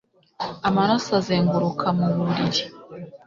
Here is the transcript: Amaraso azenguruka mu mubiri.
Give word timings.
Amaraso 0.67 1.09
azenguruka 1.19 1.87
mu 1.97 2.07
mubiri. 2.15 2.63